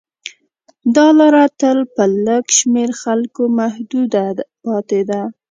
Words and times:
دا 0.95 1.07
لاره 1.17 1.45
تل 1.59 1.79
په 1.95 2.03
لږ 2.25 2.45
شمېر 2.59 2.89
خلکو 3.01 3.43
محدوده 3.59 4.25
پاتې 4.65 5.01
ده. 5.09 5.21